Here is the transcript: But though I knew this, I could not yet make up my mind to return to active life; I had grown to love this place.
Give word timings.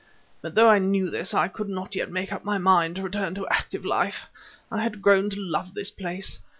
But 0.41 0.55
though 0.55 0.67
I 0.67 0.79
knew 0.79 1.11
this, 1.11 1.31
I 1.31 1.47
could 1.47 1.69
not 1.69 1.93
yet 1.93 2.09
make 2.09 2.33
up 2.33 2.43
my 2.43 2.57
mind 2.57 2.95
to 2.95 3.03
return 3.03 3.35
to 3.35 3.47
active 3.49 3.85
life; 3.85 4.27
I 4.71 4.81
had 4.81 4.99
grown 5.03 5.29
to 5.29 5.39
love 5.39 5.75
this 5.75 5.91
place. 5.91 6.39